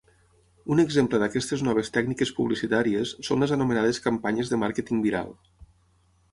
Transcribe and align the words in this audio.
Un 0.75 0.79
exemple 0.83 1.19
d'aquestes 1.23 1.63
noves 1.67 1.93
tècniques 1.99 2.33
publicitàries 2.39 3.13
són 3.29 3.45
les 3.47 3.55
anomenades 3.61 4.03
campanyes 4.09 4.53
de 4.55 4.63
màrqueting 4.67 5.07
viral. 5.09 5.35